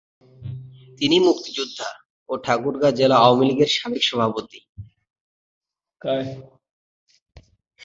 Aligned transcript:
তিনি 0.99 1.17
মুক্তিযুদ্ধা 1.19 1.89
ও 2.29 2.33
ঠাকুরগাঁও 2.37 2.97
জেলা 2.99 3.17
আওয়ামীলীগের 3.17 3.69
সাবেক 3.77 4.03
সভাপতি। 4.03 4.59